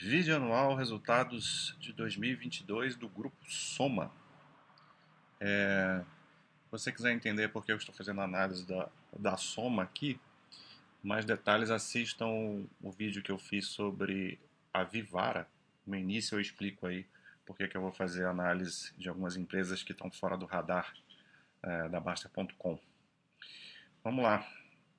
Vídeo 0.00 0.36
anual, 0.36 0.76
resultados 0.76 1.76
de 1.80 1.92
2022 1.92 2.94
do 2.94 3.08
Grupo 3.08 3.36
Soma. 3.50 4.12
É, 5.40 6.00
se 6.62 6.70
você 6.70 6.92
quiser 6.92 7.10
entender 7.10 7.48
por 7.48 7.64
que 7.64 7.72
eu 7.72 7.76
estou 7.76 7.92
fazendo 7.92 8.20
análise 8.20 8.64
da, 8.64 8.88
da 9.18 9.36
Soma 9.36 9.82
aqui, 9.82 10.20
mais 11.02 11.24
detalhes 11.24 11.68
assistam 11.68 12.28
o 12.80 12.92
vídeo 12.92 13.24
que 13.24 13.32
eu 13.32 13.38
fiz 13.38 13.66
sobre 13.66 14.38
a 14.72 14.84
Vivara. 14.84 15.48
No 15.84 15.96
início 15.96 16.36
eu 16.36 16.40
explico 16.40 16.86
aí 16.86 17.04
por 17.44 17.56
que, 17.56 17.68
eu 17.76 17.80
vou 17.80 17.92
fazer 17.92 18.24
análise 18.24 18.92
de 18.96 19.08
algumas 19.08 19.36
empresas 19.36 19.82
que 19.82 19.90
estão 19.90 20.12
fora 20.12 20.36
do 20.36 20.46
radar 20.46 20.94
é, 21.60 21.88
da 21.88 21.98
Basta.com. 21.98 22.78
Vamos 24.04 24.22
lá, 24.22 24.48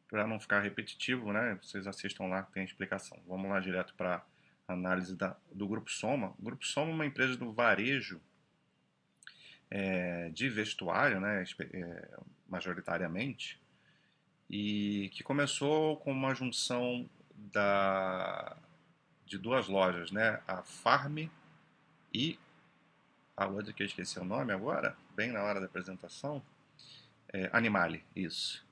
para 0.10 0.28
não 0.28 0.42
ficar 0.42 0.60
repetitivo, 0.60 1.32
né? 1.32 1.58
Vocês 1.62 1.88
assistam 1.88 2.26
lá, 2.26 2.44
tem 2.44 2.66
explicação. 2.66 3.18
Vamos 3.26 3.50
lá 3.50 3.62
direto 3.62 3.94
para 3.94 4.22
análise 4.74 5.16
da, 5.16 5.36
do 5.52 5.68
Grupo 5.68 5.92
Soma. 5.92 6.34
O 6.40 6.44
Grupo 6.44 6.66
Soma 6.66 6.92
é 6.92 6.94
uma 6.94 7.06
empresa 7.06 7.36
do 7.38 7.52
varejo 7.52 8.22
é, 9.70 10.30
de 10.30 10.50
vestuário, 10.50 11.20
né, 11.20 11.44
é, 11.74 12.20
majoritariamente, 12.48 13.60
e 14.50 15.10
que 15.14 15.24
começou 15.24 15.98
com 15.98 16.12
uma 16.12 16.34
junção 16.34 17.08
da, 17.36 18.58
de 19.26 19.38
duas 19.38 19.68
lojas, 19.68 20.12
né, 20.12 20.42
a 20.48 20.64
Farm 20.64 21.28
e 22.14 22.40
a 23.38 23.48
outra 23.48 23.72
que 23.72 23.84
eu 23.84 23.88
esqueci 23.88 24.20
o 24.20 24.26
nome 24.26 24.52
agora, 24.52 24.98
bem 25.16 25.32
na 25.32 25.44
hora 25.44 25.60
da 25.60 25.68
apresentação, 25.68 26.42
é, 27.32 27.50
Animale, 27.54 28.04
isso. 28.16 28.66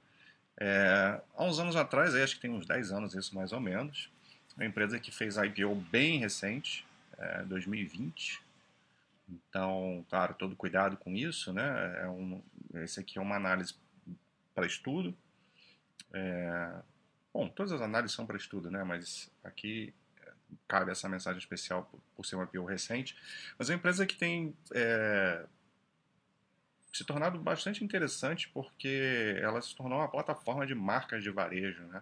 É, 0.60 1.22
há 1.36 1.44
uns 1.44 1.60
anos 1.60 1.76
atrás, 1.76 2.16
acho 2.16 2.36
que 2.36 2.42
tem 2.42 2.52
uns 2.52 2.66
10 2.66 2.92
anos 2.92 3.14
isso 3.14 3.36
mais 3.36 3.54
ou 3.54 3.60
menos, 3.60 4.12
uma 4.58 4.66
empresa 4.66 5.00
que 5.00 5.12
fez 5.12 5.38
IPO 5.38 5.76
bem 5.76 6.20
recente, 6.20 6.86
é, 7.18 7.44
2020. 7.44 8.42
Então, 9.30 10.04
claro, 10.10 10.34
todo 10.34 10.56
cuidado 10.56 10.98
com 10.98 11.12
isso, 11.12 11.54
né? 11.54 12.02
É 12.02 12.08
um, 12.08 12.42
esse 12.76 13.00
aqui 13.00 13.20
é 13.20 13.22
uma 13.22 13.36
análise 13.36 13.76
para 14.56 14.66
estudo. 14.66 15.16
É, 16.12 16.74
bom, 17.32 17.48
todas 17.48 17.72
as 17.72 17.82
análises 17.82 18.16
são 18.16 18.26
para 18.26 18.38
estudo, 18.38 18.72
né? 18.72 18.84
Mas 18.84 19.30
aqui 19.44 19.94
é, 20.26 20.32
cabe 20.68 20.92
essa 20.92 21.08
mensagem 21.08 21.38
especial 21.38 21.84
por, 21.84 22.00
por 22.16 22.26
ser 22.26 22.36
um 22.36 22.44
IPO 22.44 22.66
recente. 22.66 23.16
Mas 23.60 23.70
é 23.70 23.74
uma 23.74 23.78
empresa 23.78 24.08
que 24.08 24.16
tem 24.16 24.56
é, 24.74 25.46
se 26.92 27.04
tornado 27.04 27.38
bastante 27.38 27.84
interessante 27.84 28.50
porque 28.50 29.38
ela 29.40 29.62
se 29.62 29.76
tornou 29.76 30.00
uma 30.00 30.10
plataforma 30.10 30.66
de 30.66 30.74
marcas 30.74 31.22
de 31.22 31.30
varejo, 31.30 31.84
né? 31.84 32.02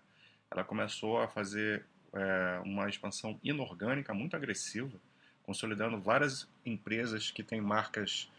Ela 0.49 0.63
começou 0.63 1.19
a 1.19 1.27
fazer 1.27 1.85
é, 2.15 2.61
uma 2.63 2.89
expansão 2.89 3.39
inorgânica 3.43 4.13
muito 4.13 4.35
agressiva, 4.35 4.97
consolidando 5.43 5.99
várias 5.99 6.47
empresas 6.65 7.29
que 7.29 7.43
têm 7.43 7.61
marcas 7.61 8.29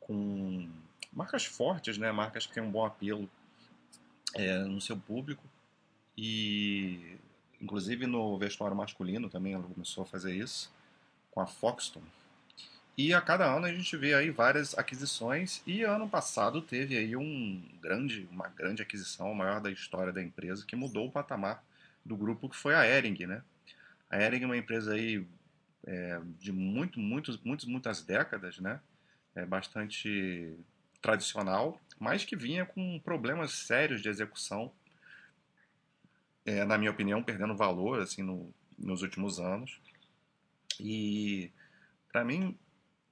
com 0.00 0.68
marcas 1.12 1.44
fortes, 1.44 1.98
né? 1.98 2.10
Marcas 2.10 2.46
que 2.46 2.54
têm 2.54 2.62
um 2.62 2.70
bom 2.70 2.84
apelo 2.84 3.28
é, 4.34 4.58
no 4.60 4.80
seu 4.80 4.96
público 4.96 5.44
e 6.16 7.16
inclusive 7.60 8.06
no 8.06 8.38
vestuário 8.38 8.76
masculino 8.76 9.28
também 9.28 9.52
ela 9.52 9.62
começou 9.62 10.02
a 10.02 10.06
fazer 10.06 10.34
isso 10.34 10.72
com 11.30 11.40
a 11.40 11.46
Foxton. 11.46 12.02
E 12.96 13.14
a 13.14 13.20
cada 13.20 13.46
ano 13.46 13.66
a 13.66 13.72
gente 13.72 13.96
vê 13.96 14.12
aí 14.14 14.30
várias 14.30 14.76
aquisições 14.76 15.62
e 15.64 15.82
ano 15.82 16.08
passado 16.08 16.60
teve 16.60 16.96
aí 16.96 17.14
um 17.14 17.62
grande, 17.80 18.26
uma 18.32 18.48
grande 18.48 18.82
aquisição, 18.82 19.30
a 19.30 19.34
maior 19.34 19.60
da 19.60 19.70
história 19.70 20.12
da 20.12 20.20
empresa, 20.20 20.64
que 20.66 20.74
mudou 20.74 21.06
o 21.06 21.10
patamar 21.10 21.62
do 22.08 22.16
grupo 22.16 22.48
que 22.48 22.56
foi 22.56 22.74
a 22.74 22.84
Ering, 22.86 23.26
né? 23.26 23.42
A 24.10 24.20
Ering 24.20 24.42
é 24.42 24.46
uma 24.46 24.56
empresa 24.56 24.94
aí 24.94 25.26
é, 25.86 26.20
de 26.38 26.50
muito, 26.50 26.98
muitos, 26.98 27.38
muitos, 27.42 27.66
muitas 27.66 28.02
décadas, 28.02 28.58
né? 28.58 28.80
É 29.34 29.44
bastante 29.44 30.56
tradicional, 31.00 31.80
mas 31.98 32.24
que 32.24 32.34
vinha 32.34 32.64
com 32.66 32.98
problemas 33.00 33.52
sérios 33.52 34.02
de 34.02 34.08
execução, 34.08 34.72
é, 36.44 36.64
na 36.64 36.78
minha 36.78 36.90
opinião, 36.90 37.22
perdendo 37.22 37.54
valor 37.54 38.00
assim 38.00 38.22
no, 38.22 38.52
nos 38.76 39.02
últimos 39.02 39.38
anos. 39.38 39.80
E 40.80 41.52
para 42.10 42.24
mim 42.24 42.58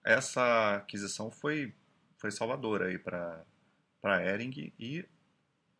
essa 0.03 0.77
aquisição 0.77 1.31
foi 1.31 1.75
foi 2.17 2.31
salvadora 2.31 2.87
aí 2.87 2.99
para 2.99 3.45
para 4.01 4.25
Ering 4.25 4.73
e 4.79 5.05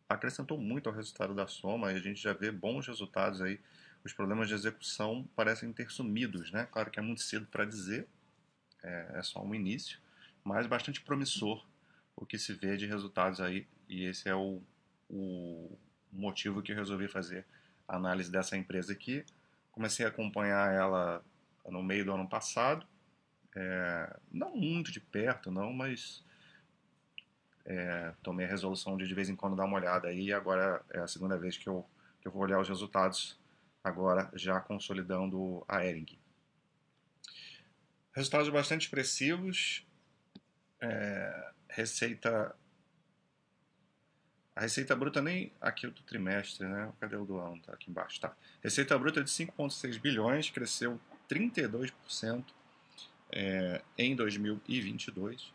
acrescentou 0.09 0.57
muito 0.57 0.87
ao 0.87 0.95
resultado 0.95 1.33
da 1.33 1.47
soma 1.47 1.91
e 1.91 1.95
a 1.95 1.99
gente 1.99 2.21
já 2.21 2.33
vê 2.33 2.51
bons 2.51 2.87
resultados 2.87 3.41
aí. 3.41 3.59
Os 4.03 4.13
problemas 4.13 4.47
de 4.47 4.53
execução 4.53 5.27
parecem 5.35 5.73
ter 5.73 5.91
sumidos, 5.91 6.51
né? 6.51 6.67
Claro 6.71 6.89
que 6.89 6.99
é 6.99 7.01
muito 7.01 7.21
cedo 7.21 7.45
para 7.47 7.65
dizer, 7.65 8.07
é, 8.83 9.11
é, 9.15 9.23
só 9.23 9.43
um 9.43 9.53
início, 9.53 9.99
mas 10.43 10.65
bastante 10.65 11.01
promissor 11.01 11.65
o 12.15 12.25
que 12.25 12.37
se 12.37 12.53
vê 12.53 12.77
de 12.77 12.85
resultados 12.85 13.41
aí 13.41 13.67
e 13.89 14.05
esse 14.05 14.29
é 14.29 14.35
o, 14.35 14.61
o 15.09 15.77
motivo 16.11 16.61
que 16.61 16.71
eu 16.71 16.75
resolvi 16.75 17.07
fazer 17.07 17.45
a 17.87 17.97
análise 17.97 18.31
dessa 18.31 18.55
empresa 18.55 18.93
aqui. 18.93 19.25
Comecei 19.71 20.05
a 20.05 20.09
acompanhar 20.09 20.73
ela 20.73 21.23
no 21.67 21.83
meio 21.83 22.05
do 22.05 22.13
ano 22.13 22.27
passado, 22.27 22.85
é, 23.55 24.17
não 24.31 24.55
muito 24.55 24.91
de 24.91 24.99
perto, 24.99 25.51
não, 25.51 25.73
mas 25.73 26.23
é, 27.67 28.13
tomei 28.23 28.45
a 28.45 28.49
resolução 28.49 28.95
de 28.95 29.05
de 29.05 29.13
vez 29.13 29.27
em 29.29 29.35
quando 29.35 29.55
dar 29.55 29.65
uma 29.65 29.75
olhada 29.75 30.07
aí, 30.07 30.31
agora 30.31 30.81
é 30.89 30.99
a 30.99 31.07
segunda 31.07 31.37
vez 31.37 31.57
que 31.57 31.67
eu, 31.67 31.85
que 32.21 32.27
eu 32.27 32.31
vou 32.31 32.41
olhar 32.41 32.59
os 32.59 32.69
resultados, 32.69 33.37
agora 33.83 34.31
já 34.33 34.59
consolidando 34.61 35.65
a 35.67 35.85
Ering. 35.85 36.17
Resultados 38.13 38.47
bastante 38.47 38.83
expressivos, 38.83 39.85
é, 40.81 41.51
receita 41.69 42.55
a 44.55 44.61
receita 44.61 44.95
bruta 44.95 45.21
nem 45.21 45.53
aqui 45.61 45.85
do 45.85 46.01
trimestre, 46.01 46.67
né? 46.67 46.91
Cadê 46.99 47.15
o 47.15 47.25
do 47.25 47.37
ano? 47.37 47.61
Tá 47.61 47.73
aqui 47.73 47.91
embaixo, 47.91 48.19
tá. 48.19 48.35
Receita 48.63 48.97
bruta 48.97 49.23
de 49.23 49.29
5,6 49.29 49.99
bilhões, 49.99 50.49
cresceu 50.49 50.99
32% 51.29 52.43
é, 53.31 53.83
em 53.95 54.15
2022 54.15 55.53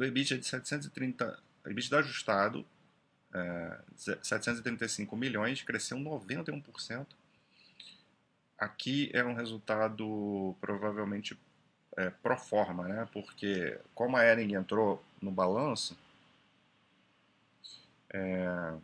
o 0.00 0.04
EBITDA 0.04 0.38
de 0.38 0.46
730, 0.46 1.38
EBITDA 1.66 1.98
ajustado, 1.98 2.64
é, 3.34 3.78
735 4.22 5.14
milhões, 5.14 5.62
cresceu 5.62 5.98
91%. 5.98 7.06
Aqui 8.58 9.10
é 9.12 9.22
um 9.22 9.34
resultado 9.34 10.56
provavelmente 10.58 11.38
é, 11.98 12.08
pro 12.08 12.36
forma, 12.38 12.88
né? 12.88 13.08
porque 13.12 13.78
como 13.94 14.16
a 14.16 14.24
Ering 14.24 14.54
entrou 14.54 15.04
no 15.20 15.30
balanço, 15.30 15.96
é, 18.10 18.74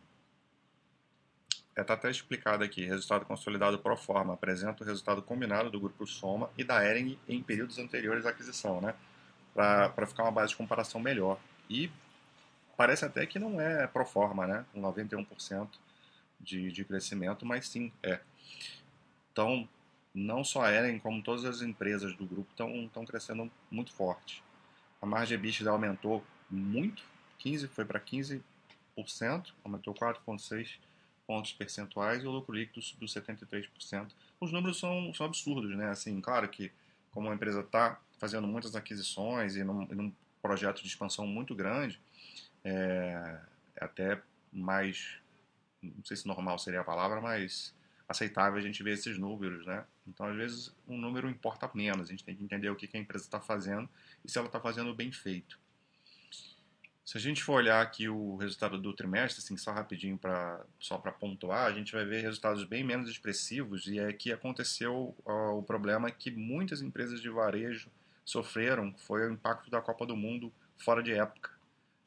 está 1.75 1.95
até 1.95 2.11
explicado 2.11 2.63
aqui, 2.63 2.85
resultado 2.85 3.25
consolidado 3.25 3.79
pro 3.79 3.97
forma, 3.97 4.35
apresenta 4.35 4.85
o 4.85 4.87
resultado 4.87 5.23
combinado 5.23 5.71
do 5.71 5.81
grupo 5.81 6.07
Soma 6.07 6.51
e 6.59 6.65
da 6.65 6.85
Ering 6.85 7.19
em 7.27 7.43
períodos 7.43 7.79
anteriores 7.79 8.27
à 8.27 8.31
aquisição, 8.31 8.83
né? 8.83 8.95
Para 9.57 10.07
ficar 10.07 10.25
uma 10.25 10.31
base 10.33 10.51
de 10.51 10.57
comparação 10.57 11.01
melhor. 11.01 11.39
E 11.69 11.91
parece 12.77 13.05
até 13.05 13.27
que 13.27 13.39
não 13.39 13.61
é 13.61 13.87
pro 13.87 14.05
forma, 14.05 14.47
né? 14.47 14.65
Com 14.73 14.83
91% 14.83 15.69
de, 16.39 16.71
de 16.71 16.85
crescimento, 16.85 17.47
mas 17.47 17.67
sim 17.67 17.91
é. 18.03 18.21
Então, 19.33 19.67
não 20.15 20.45
só 20.45 20.63
a 20.63 20.71
Eren, 20.71 20.99
como 20.99 21.23
todas 21.23 21.45
as 21.45 21.63
empresas 21.63 22.15
do 22.15 22.27
grupo 22.27 22.51
estão 22.51 23.05
crescendo 23.05 23.51
muito 23.71 23.93
forte. 23.93 24.43
A 25.01 25.07
margem 25.07 25.37
EBITDA 25.37 25.71
aumentou 25.71 26.25
muito, 26.51 27.03
15 27.39 27.69
foi 27.69 27.85
para 27.85 28.01
15%, 28.01 28.43
aumentou 29.65 29.95
4,6 29.95 30.79
pontos 31.27 31.53
percentuais 31.53 32.23
e 32.23 32.27
o 32.27 32.31
lucro 32.31 32.55
líquido 32.55 32.81
subiu 32.81 33.09
73%. 33.09 34.11
Os 34.41 34.53
números 34.53 34.79
são, 34.79 35.13
são 35.13 35.27
absurdos, 35.27 35.77
né? 35.77 35.91
Assim, 35.91 36.21
claro 36.21 36.49
que 36.49 36.71
como 37.11 37.31
a 37.31 37.35
empresa 37.35 37.61
está 37.61 37.99
fazendo 38.19 38.47
muitas 38.47 38.75
aquisições 38.75 39.57
e 39.57 39.65
num, 39.65 39.87
num, 39.87 40.13
projeto 40.43 40.81
de 40.81 40.87
expansão 40.87 41.27
muito 41.27 41.55
grande, 41.57 42.01
é, 42.63 43.41
é, 43.75 43.85
até 43.85 44.23
mais, 44.53 45.19
não 45.83 46.05
sei 46.05 46.17
se 46.17 46.27
normal 46.27 46.57
seria 46.59 46.81
a 46.81 46.85
palavra, 46.85 47.21
mas 47.21 47.75
aceitável 48.09 48.57
a 48.59 48.63
gente 48.63 48.83
ver 48.83 48.93
esses 48.93 49.19
números, 49.19 49.67
né? 49.67 49.85
Então, 50.07 50.27
às 50.27 50.37
vezes, 50.37 50.75
um 50.87 50.97
número 50.97 51.29
importa 51.29 51.69
menos, 51.75 52.09
a 52.09 52.11
gente 52.13 52.23
tem 52.23 52.37
que 52.37 52.45
entender 52.45 52.71
o 52.71 52.77
que, 52.77 52.89
a 52.97 53.01
empresa 53.01 53.25
está 53.25 53.41
fazendo 53.41 53.89
e 54.25 54.31
se 54.31 54.39
ela 54.39 54.47
está 54.47 54.61
fazendo 54.61 54.95
bem 54.95 55.11
feito. 55.11 55.59
Se 57.05 57.17
a 57.17 57.21
gente 57.21 57.43
for 57.43 57.55
olhar 57.55 57.81
aqui 57.83 58.09
o 58.09 58.37
resultado 58.37 58.79
do 58.79 58.93
trimestre, 58.93 59.43
assim, 59.43 59.57
só 59.57 59.73
rapidinho 59.73 60.19
para 60.19 60.65
só 60.79 60.99
para 60.99 61.13
pontuar, 61.13 61.67
a 61.67 61.73
gente 61.73 61.93
vai 61.93 62.05
ver 62.05 62.21
resultados 62.21 62.65
bem 62.65 62.83
menos 62.83 63.09
expressivos 63.09 63.87
e 63.87 63.99
é 63.99 64.13
que 64.13 64.33
aconteceu 64.33 65.17
ó, 65.25 65.59
o 65.59 65.63
problema 65.63 66.11
que 66.11 66.33
muitas 66.33 66.83
empresas 66.83 67.21
de 67.21 67.31
varejo 67.31 67.91
sofreram, 68.27 68.93
foi 68.99 69.27
o 69.27 69.33
impacto 69.33 69.71
da 69.71 69.81
Copa 69.81 70.05
do 70.05 70.17
Mundo 70.17 70.53
fora 70.77 71.03
de 71.03 71.13
época. 71.13 71.51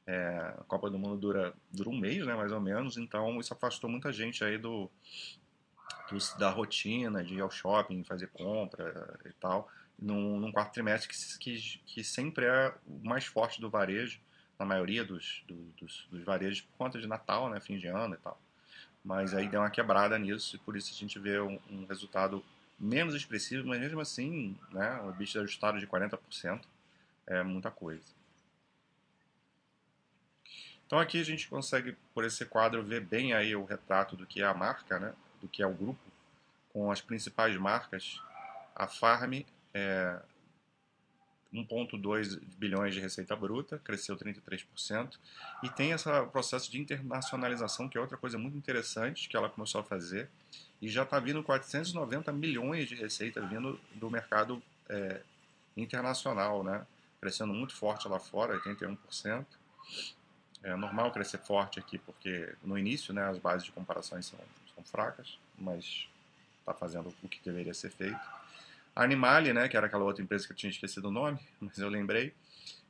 É, 0.06 0.56
a 0.60 0.63
Copa 0.68 0.89
do 0.89 1.00
Mundo 1.00 1.18
dura, 1.18 1.54
dura 1.71 1.89
um 1.89 1.98
mês, 1.98 2.25
né, 2.25 2.36
mais 2.36 2.51
ou 2.51 2.60
menos, 2.60 2.98
então 2.98 3.39
isso 3.39 3.54
afastou 3.54 3.89
muita 3.89 4.12
gente 4.12 4.44
aí 4.44 4.57
do, 4.57 4.92
da 6.38 6.50
rotina 6.50 7.24
de 7.24 7.36
ir 7.36 7.42
ao 7.42 7.50
shopping, 7.50 8.04
fazer 8.04 8.27
compra 8.27 9.19
e 9.25 9.33
tal, 9.33 9.69
num, 9.98 10.39
num 10.39 10.51
quarto 10.51 10.74
trimestre 10.74 11.10
que, 11.10 11.38
que, 11.38 11.80
que, 11.86 12.04
sempre 12.04 12.45
é 12.45 12.74
o 12.86 13.07
mais 13.07 13.25
forte 13.25 13.62
do 13.62 13.69
varejo, 13.69 14.19
na 14.57 14.66
maioria 14.66 15.06
dos, 15.06 15.44
do, 15.48 15.56
dos, 15.80 16.07
dos 16.12 16.24
varejos, 16.24 16.62
por 16.62 16.77
conta 16.77 17.00
de 17.00 17.07
Natal, 17.07 17.50
né, 17.50 17.60
fim 17.62 17.77
de 17.77 17.88
ano 17.88 18.16
e 18.16 18.18
tal. 18.18 18.42
Mas 19.04 19.33
aí 19.33 19.48
deu 19.48 19.62
uma 19.62 19.69
quebrada 19.69 20.18
nisso 20.19 20.56
e 20.56 20.60
por 20.60 20.75
isso 20.75 20.92
a 20.92 20.98
gente 20.98 21.18
vê 21.18 21.39
um, 21.39 21.57
um 21.69 21.86
resultado 21.86 22.44
menos 22.79 23.13
expressivo, 23.13 23.67
mas 23.67 23.79
mesmo 23.79 23.99
assim, 23.99 24.57
né, 24.71 25.01
o 25.01 25.11
bicho 25.11 25.37
ajustado 25.39 25.79
de 25.79 25.87
40% 25.87 26.61
é 27.27 27.43
muita 27.43 27.69
coisa. 27.69 28.19
Então 30.85 30.97
aqui 30.97 31.19
a 31.19 31.23
gente 31.23 31.47
consegue, 31.47 31.95
por 32.15 32.23
esse 32.23 32.43
quadro, 32.45 32.83
ver 32.83 33.01
bem 33.01 33.33
aí 33.33 33.55
o 33.55 33.63
retrato 33.63 34.15
do 34.15 34.25
que 34.25 34.41
é 34.41 34.45
a 34.45 34.53
marca, 34.53 34.97
né? 34.97 35.13
do 35.39 35.47
que 35.47 35.61
é 35.61 35.67
o 35.67 35.73
grupo, 35.73 35.99
com 36.73 36.91
as 36.91 37.01
principais 37.01 37.55
marcas. 37.57 38.21
A 38.75 38.87
Farm 38.87 39.33
é 39.73 40.19
1,2 41.53 42.39
bilhões 42.57 42.93
de 42.93 42.99
receita 42.99 43.35
bruta, 43.35 43.79
cresceu 43.79 44.15
33%, 44.15 45.17
e 45.63 45.69
tem 45.69 45.91
esse 45.91 46.09
processo 46.31 46.71
de 46.71 46.79
internacionalização, 46.79 47.89
que 47.89 47.97
é 47.97 48.01
outra 48.01 48.17
coisa 48.17 48.37
muito 48.37 48.57
interessante 48.57 49.27
que 49.27 49.35
ela 49.35 49.49
começou 49.49 49.81
a 49.81 49.83
fazer, 49.83 50.29
e 50.81 50.87
já 50.87 51.03
está 51.03 51.19
vindo 51.19 51.43
490 51.43 52.31
milhões 52.31 52.87
de 52.87 52.95
receita 52.95 53.41
vindo 53.41 53.79
do 53.95 54.09
mercado 54.09 54.61
é, 54.87 55.21
internacional, 55.75 56.63
né? 56.63 56.85
crescendo 57.19 57.53
muito 57.53 57.75
forte 57.75 58.07
lá 58.07 58.19
fora, 58.19 58.59
81%. 58.59 59.45
É 60.63 60.75
normal 60.75 61.11
crescer 61.11 61.39
forte 61.39 61.79
aqui, 61.79 61.97
porque 61.97 62.53
no 62.63 62.77
início 62.77 63.13
né, 63.13 63.23
as 63.23 63.37
bases 63.37 63.65
de 63.65 63.71
comparações 63.71 64.25
são, 64.25 64.39
são 64.75 64.83
fracas, 64.83 65.37
mas 65.57 66.07
está 66.59 66.73
fazendo 66.73 67.13
o 67.23 67.29
que 67.29 67.39
deveria 67.43 67.73
ser 67.73 67.89
feito. 67.89 68.19
A 68.95 69.03
Animale, 69.03 69.53
né, 69.53 69.67
que 69.67 69.77
era 69.77 69.87
aquela 69.87 70.03
outra 70.03 70.21
empresa 70.21 70.45
que 70.45 70.53
eu 70.53 70.57
tinha 70.57 70.69
esquecido 70.69 71.07
o 71.07 71.11
nome, 71.11 71.39
mas 71.59 71.77
eu 71.77 71.89
lembrei, 71.89 72.33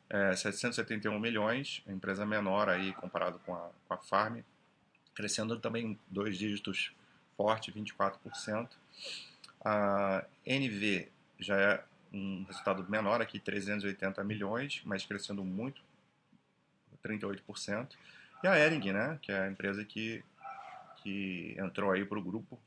é 0.09 0.35
771 0.35 1.19
milhões, 1.19 1.83
empresa 1.88 2.25
menor 2.25 2.69
aí 2.69 2.94
comparado 2.94 3.39
com 3.45 3.53
a, 3.53 3.69
com 3.88 3.94
a 3.94 3.97
Farm, 3.97 4.39
crescendo 5.13 5.59
também 5.59 6.00
dois 6.09 6.38
dígitos 6.38 6.92
forte, 7.39 7.71
24%. 7.71 8.68
A 9.63 10.25
NV 10.45 11.07
já 11.39 11.57
é 11.57 11.83
um 12.12 12.44
resultado 12.44 12.86
menor 12.89 13.21
aqui, 13.21 13.39
380 13.39 14.21
milhões, 14.25 14.81
mas 14.83 15.06
crescendo 15.06 15.41
muito, 15.45 15.81
38%. 17.01 17.95
E 18.44 18.47
a 18.47 18.59
Ering, 18.59 18.91
né, 18.91 19.18
que 19.21 19.31
é 19.31 19.39
a 19.39 19.47
empresa 19.47 19.86
que, 19.86 20.21
que 20.97 21.56
entrou 21.57 21.91
aí 21.91 22.03
para 22.03 22.19
o 22.19 22.21
grupo 22.21 22.59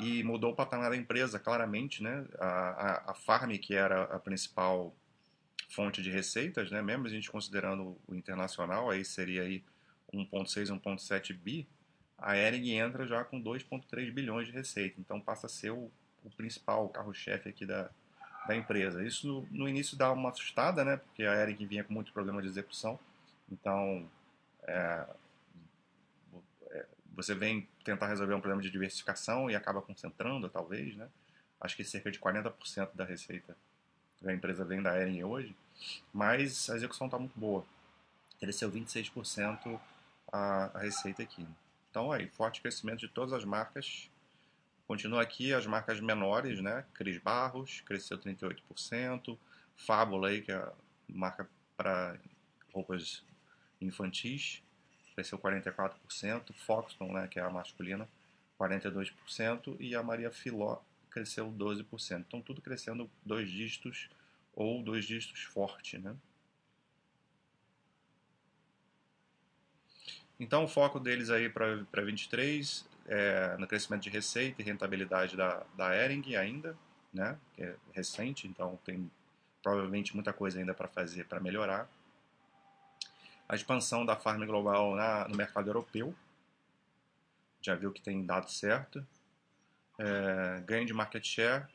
e 0.00 0.24
mudou 0.24 0.50
o 0.50 0.56
patamar 0.56 0.90
da 0.90 0.96
empresa, 0.96 1.38
claramente, 1.38 2.02
né? 2.02 2.24
A, 2.40 2.46
a, 2.46 3.10
a 3.12 3.14
Farm, 3.14 3.52
que 3.58 3.74
era 3.74 4.02
a 4.04 4.18
principal 4.18 4.92
fonte 5.68 6.02
de 6.02 6.10
receitas, 6.10 6.72
né, 6.72 6.82
mesmo 6.82 7.06
a 7.06 7.10
gente 7.10 7.30
considerando 7.30 7.96
o 8.06 8.14
internacional, 8.14 8.90
aí 8.90 9.04
seria 9.04 9.42
aí 9.42 9.64
1.6, 10.12 10.76
1.7 10.80 11.32
bi, 11.34 11.68
a 12.22 12.36
Ering 12.36 12.70
entra 12.70 13.06
já 13.06 13.24
com 13.24 13.42
2.3 13.42 14.12
bilhões 14.12 14.46
de 14.46 14.52
receita, 14.52 15.00
então 15.00 15.20
passa 15.20 15.46
a 15.46 15.50
ser 15.50 15.70
o, 15.70 15.90
o 16.24 16.30
principal 16.36 16.88
carro-chefe 16.88 17.48
aqui 17.48 17.66
da, 17.66 17.90
da 18.46 18.56
empresa. 18.56 19.04
Isso 19.04 19.46
no, 19.50 19.68
início 19.68 19.96
dá 19.96 20.10
uma 20.12 20.30
assustada, 20.30 20.84
né, 20.84 20.96
porque 20.96 21.24
a 21.24 21.34
Ering 21.42 21.66
vinha 21.66 21.84
com 21.84 21.92
muito 21.92 22.12
problema 22.12 22.40
de 22.40 22.48
execução, 22.48 22.98
então, 23.50 24.08
é, 24.66 25.06
é, 26.70 26.86
você 27.14 27.34
vem 27.34 27.68
tentar 27.84 28.06
resolver 28.06 28.34
um 28.34 28.40
problema 28.40 28.62
de 28.62 28.70
diversificação 28.70 29.50
e 29.50 29.54
acaba 29.54 29.82
concentrando, 29.82 30.48
talvez, 30.48 30.96
né? 30.96 31.08
Acho 31.60 31.76
que 31.76 31.84
cerca 31.84 32.10
de 32.10 32.18
40% 32.18 32.90
da 32.94 33.04
receita 33.04 33.56
da 34.20 34.32
empresa 34.32 34.64
vem 34.64 34.82
da 34.82 34.98
Ering 35.00 35.22
hoje, 35.22 35.54
mas 36.12 36.70
a 36.70 36.76
execução 36.76 37.06
está 37.06 37.18
muito 37.18 37.38
boa. 37.38 37.64
Cresceu 38.40 38.70
26% 38.70 39.78
a, 40.32 40.70
a 40.74 40.78
receita 40.78 41.22
aqui. 41.22 41.46
Então, 41.92 42.10
aí, 42.10 42.26
forte 42.26 42.62
crescimento 42.62 43.00
de 43.00 43.08
todas 43.08 43.34
as 43.34 43.44
marcas. 43.44 44.10
Continua 44.86 45.20
aqui 45.20 45.52
as 45.52 45.66
marcas 45.66 46.00
menores, 46.00 46.58
né? 46.58 46.86
Cris 46.94 47.18
Barros 47.18 47.82
cresceu 47.82 48.16
38%. 48.16 49.38
Fábula, 49.76 50.30
aí, 50.30 50.40
que 50.40 50.50
é 50.50 50.54
a 50.54 50.72
marca 51.06 51.46
para 51.76 52.16
roupas 52.72 53.22
infantis, 53.78 54.62
cresceu 55.14 55.38
44%, 55.38 56.54
Foxton, 56.54 57.12
né, 57.12 57.28
que 57.28 57.38
é 57.38 57.42
a 57.42 57.50
masculina, 57.50 58.08
42%, 58.58 59.76
e 59.78 59.94
a 59.94 60.02
Maria 60.02 60.30
Filó 60.30 60.78
cresceu 61.10 61.52
12%. 61.52 62.24
Então, 62.26 62.40
tudo 62.40 62.62
crescendo 62.62 63.10
dois 63.24 63.50
dígitos 63.50 64.08
ou 64.54 64.82
dois 64.82 65.04
dígitos 65.04 65.42
forte, 65.42 65.98
né? 65.98 66.16
Então, 70.42 70.64
o 70.64 70.68
foco 70.68 70.98
deles 70.98 71.30
aí 71.30 71.48
para 71.48 72.02
23 72.02 72.84
é 73.06 73.56
no 73.58 73.66
crescimento 73.68 74.02
de 74.02 74.10
receita 74.10 74.60
e 74.60 74.64
rentabilidade 74.64 75.36
da, 75.36 75.64
da 75.76 75.94
Ering 75.94 76.34
ainda, 76.34 76.76
né? 77.14 77.38
Que 77.54 77.62
é 77.62 77.76
recente, 77.92 78.48
então 78.48 78.76
tem 78.84 79.08
provavelmente 79.62 80.16
muita 80.16 80.32
coisa 80.32 80.58
ainda 80.58 80.74
para 80.74 80.88
fazer 80.88 81.26
para 81.26 81.38
melhorar 81.38 81.88
a 83.48 83.54
expansão 83.54 84.04
da 84.04 84.16
Farm 84.16 84.44
Global 84.44 84.96
na, 84.96 85.28
no 85.28 85.36
mercado 85.36 85.68
europeu. 85.68 86.12
Já 87.60 87.76
viu 87.76 87.92
que 87.92 88.02
tem 88.02 88.26
dado 88.26 88.50
certo. 88.50 89.06
É, 89.96 90.60
ganho 90.66 90.84
de 90.84 90.92
market 90.92 91.24
share. 91.24 91.66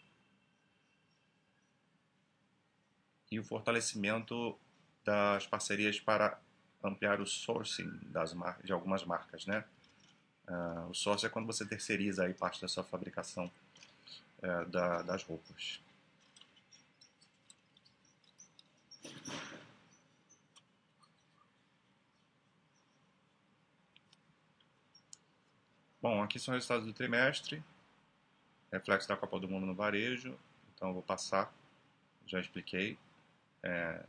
E 3.31 3.39
o 3.39 3.45
fortalecimento 3.45 4.59
das 5.05 5.47
parcerias 5.47 6.01
para 6.01 6.37
ampliar 6.83 7.19
o 7.19 7.25
sourcing 7.25 7.99
das 8.03 8.35
de 8.63 8.71
algumas 8.71 9.03
marcas, 9.03 9.45
né? 9.45 9.63
Uh, 10.47 10.89
o 10.89 10.93
sourcing 10.93 11.27
é 11.27 11.29
quando 11.29 11.45
você 11.45 11.65
terceiriza 11.65 12.23
aí 12.23 12.33
parte 12.33 12.61
da 12.61 12.67
sua 12.67 12.83
fabricação 12.83 13.51
uh, 14.43 14.65
da, 14.69 15.01
das 15.01 15.23
roupas. 15.23 15.81
Bom, 26.01 26.23
aqui 26.23 26.39
são 26.39 26.53
os 26.53 26.59
resultados 26.59 26.85
do 26.85 26.93
trimestre, 26.93 27.61
reflexo 28.71 29.09
da 29.09 29.17
Copa 29.17 29.39
do 29.39 29.49
Mundo 29.49 29.65
no 29.65 29.75
varejo, 29.75 30.39
então 30.73 30.93
vou 30.93 31.01
passar, 31.01 31.53
já 32.25 32.39
expliquei. 32.39 32.97
É, 33.63 34.05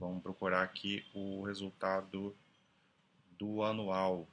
vamos 0.00 0.22
procurar 0.22 0.62
aqui 0.62 1.06
o 1.12 1.42
resultado 1.42 2.34
do 3.38 3.62
anual. 3.62 4.26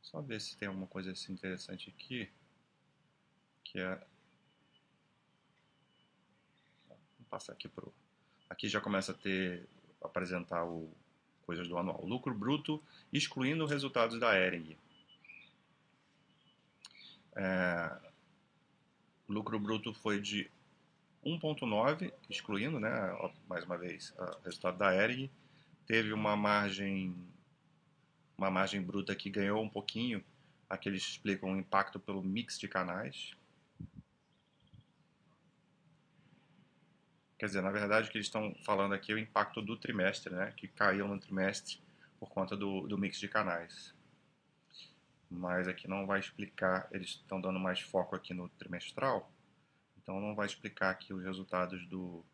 Só 0.00 0.22
ver 0.22 0.40
se 0.40 0.56
tem 0.56 0.68
alguma 0.68 0.86
coisa 0.86 1.10
assim 1.10 1.32
interessante 1.32 1.90
aqui, 1.90 2.30
que 3.64 3.80
é... 3.80 4.00
Passar 7.28 7.52
aqui 7.52 7.68
pro... 7.68 7.92
Aqui 8.48 8.68
já 8.68 8.80
começa 8.80 9.10
a 9.10 9.14
ter, 9.14 9.68
apresentar 10.00 10.64
o 10.64 10.88
coisas 11.44 11.66
do 11.68 11.76
anual. 11.76 12.04
Lucro 12.04 12.34
bruto, 12.34 12.82
excluindo 13.12 13.66
resultados 13.66 14.18
da 14.18 14.36
Ering. 14.36 14.76
É, 17.34 18.12
lucro 19.28 19.58
bruto 19.58 19.92
foi 19.92 20.20
de 20.20 20.50
1,9, 21.26 22.12
excluindo, 22.30 22.78
né, 22.78 22.90
mais 23.48 23.64
uma 23.64 23.76
vez, 23.76 24.14
o 24.16 24.44
resultado 24.44 24.78
da 24.78 24.94
Ering. 24.94 25.28
Teve 25.84 26.12
uma 26.12 26.36
margem, 26.36 27.16
uma 28.38 28.48
margem 28.48 28.80
bruta 28.80 29.14
que 29.14 29.28
ganhou 29.28 29.60
um 29.60 29.68
pouquinho. 29.68 30.24
Aqui 30.70 30.88
eles 30.88 31.02
explicam 31.02 31.52
o 31.52 31.58
impacto 31.58 31.98
pelo 31.98 32.22
mix 32.22 32.58
de 32.58 32.68
canais. 32.68 33.34
Quer 37.38 37.46
dizer, 37.46 37.60
na 37.60 37.70
verdade, 37.70 38.08
o 38.08 38.10
que 38.10 38.18
eles 38.18 38.28
estão 38.28 38.54
falando 38.64 38.94
aqui 38.94 39.12
é 39.12 39.14
o 39.16 39.18
impacto 39.18 39.60
do 39.60 39.76
trimestre, 39.76 40.32
né? 40.32 40.52
Que 40.56 40.68
caiu 40.68 41.06
no 41.06 41.18
trimestre 41.18 41.80
por 42.18 42.30
conta 42.30 42.56
do, 42.56 42.86
do 42.86 42.96
mix 42.96 43.18
de 43.18 43.28
canais. 43.28 43.94
Mas 45.28 45.66
aqui 45.66 45.88
não 45.88 46.06
vai 46.06 46.20
explicar, 46.20 46.88
eles 46.92 47.10
estão 47.10 47.40
dando 47.40 47.58
mais 47.58 47.80
foco 47.80 48.14
aqui 48.14 48.32
no 48.32 48.48
trimestral, 48.50 49.30
então 50.06 50.20
não 50.20 50.36
vai 50.36 50.46
explicar 50.46 50.90
aqui 50.90 51.12
os 51.12 51.24
resultados 51.24 51.84
do, 51.88 52.24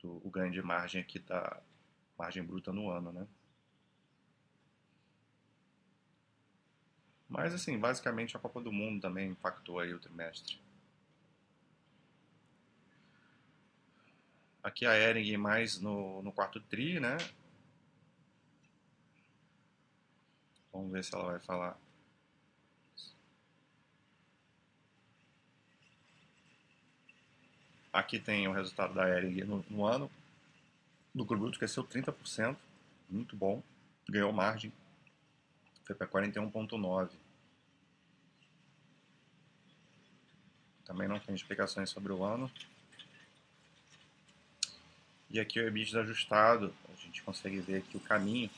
do 0.00 0.20
o 0.26 0.28
ganho 0.28 0.50
de 0.50 0.60
margem 0.60 1.00
aqui 1.00 1.20
da 1.20 1.62
margem 2.18 2.42
bruta 2.42 2.72
no 2.72 2.90
ano, 2.90 3.12
né? 3.12 3.28
Mas 7.28 7.54
assim, 7.54 7.78
basicamente 7.78 8.36
a 8.36 8.40
Copa 8.40 8.60
do 8.60 8.72
Mundo 8.72 9.00
também 9.00 9.30
impactou 9.30 9.78
aí 9.78 9.94
o 9.94 10.00
trimestre. 10.00 10.60
Aqui 14.60 14.84
a 14.84 14.98
Ering 14.98 15.36
mais 15.36 15.78
no, 15.78 16.20
no 16.22 16.32
quarto 16.32 16.60
tri, 16.60 16.98
né? 16.98 17.16
Vamos 20.72 20.90
ver 20.90 21.04
se 21.04 21.14
ela 21.14 21.30
vai 21.30 21.38
falar 21.38 21.78
Aqui 27.92 28.18
tem 28.18 28.46
o 28.46 28.52
resultado 28.52 28.94
da 28.94 29.08
Ering 29.08 29.44
no, 29.44 29.64
no 29.68 29.84
ano. 29.84 30.10
Lucro 31.14 31.36
bruto 31.36 31.58
cresceu 31.58 31.84
30%, 31.84 32.56
muito 33.08 33.34
bom. 33.34 33.62
Ganhou 34.08 34.32
margem, 34.32 34.72
foi 35.84 35.94
para 35.94 36.06
41,9%. 36.06 37.10
Também 40.84 41.06
não 41.06 41.20
tem 41.20 41.34
explicações 41.34 41.90
sobre 41.90 42.12
o 42.12 42.24
ano. 42.24 42.50
E 45.28 45.38
aqui 45.38 45.60
o 45.60 45.66
EBITDA 45.66 46.00
ajustado, 46.00 46.74
a 46.88 46.96
gente 46.96 47.22
consegue 47.22 47.60
ver 47.60 47.78
aqui 47.78 47.96
o 47.96 48.00
caminho 48.00 48.50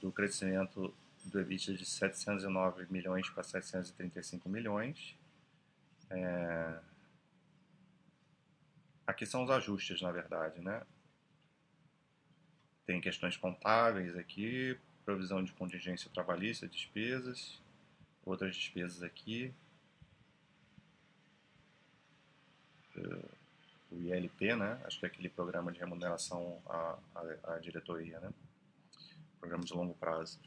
do 0.00 0.10
crescimento 0.10 0.92
do 1.24 1.40
EBITDA 1.40 1.74
de 1.74 1.84
709 1.84 2.86
milhões 2.90 3.28
para 3.30 3.44
735 3.44 4.48
milhões. 4.48 5.14
É... 6.10 6.78
Aqui 9.08 9.24
são 9.24 9.42
os 9.42 9.50
ajustes, 9.50 10.02
na 10.02 10.12
verdade, 10.12 10.60
né? 10.60 10.82
Tem 12.84 13.00
questões 13.00 13.38
contábeis 13.38 14.14
aqui, 14.14 14.78
provisão 15.02 15.42
de 15.42 15.50
contingência 15.54 16.10
trabalhista, 16.10 16.68
despesas, 16.68 17.58
outras 18.22 18.54
despesas 18.54 19.02
aqui. 19.02 19.50
O 23.90 23.96
ILP, 23.96 24.54
né? 24.54 24.78
Acho 24.84 25.00
que 25.00 25.06
é 25.06 25.08
aquele 25.08 25.30
programa 25.30 25.72
de 25.72 25.78
remuneração 25.78 26.60
à, 26.66 26.98
à, 27.14 27.54
à 27.54 27.58
diretoria, 27.60 28.20
né? 28.20 28.30
Programa 29.40 29.64
de 29.64 29.72
longo 29.72 29.94
prazo. 29.94 30.38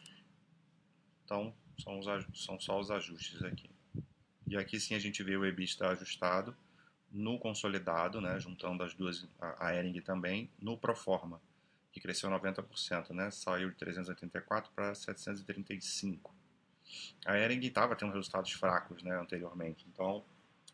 Então, 1.26 1.52
são, 1.80 1.98
os, 1.98 2.06
são 2.46 2.60
só 2.60 2.80
os 2.80 2.92
ajustes 2.92 3.42
aqui. 3.42 3.72
E 4.46 4.56
aqui 4.56 4.80
sim 4.80 4.94
a 4.94 5.00
gente 5.00 5.24
vê 5.24 5.36
o 5.36 5.44
EBITDA 5.44 5.90
ajustado 5.90 6.56
no 7.12 7.38
consolidado, 7.38 8.22
né, 8.22 8.40
juntando 8.40 8.84
as 8.84 8.94
duas, 8.94 9.28
a, 9.40 9.68
a 9.68 9.76
Ering 9.76 10.00
também, 10.02 10.50
no 10.60 10.78
Proforma, 10.78 11.42
que 11.92 12.00
cresceu 12.00 12.30
90%, 12.30 13.10
né, 13.12 13.30
saiu 13.32 13.70
de 13.70 13.76
384 13.76 14.72
para 14.74 14.96
735. 14.96 16.34
A 17.26 17.38
Ering 17.38 17.60
estava 17.66 17.96
tendo 17.96 18.14
resultados 18.14 18.52
fracos 18.54 19.04
né, 19.04 19.20
anteriormente, 19.20 19.86
então 19.94 20.24